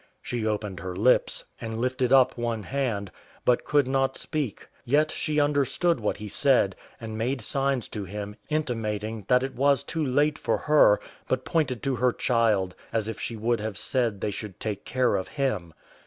[0.19, 3.11] She opened her lips, and lifted up one hand,
[3.45, 8.35] but could not speak: yet she understood what he said, and made signs to him,
[8.49, 13.19] intimating, that it was too late for her, but pointed to her child, as if
[13.19, 15.71] she would have said they should take care of him.